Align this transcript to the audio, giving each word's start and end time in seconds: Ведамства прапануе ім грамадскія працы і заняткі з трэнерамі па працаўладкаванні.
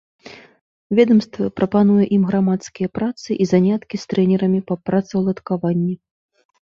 Ведамства 0.99 1.49
прапануе 1.59 2.05
ім 2.15 2.23
грамадскія 2.29 2.89
працы 2.99 3.37
і 3.45 3.47
заняткі 3.51 3.95
з 4.05 4.09
трэнерамі 4.15 4.59
па 4.73 4.79
працаўладкаванні. 4.91 5.95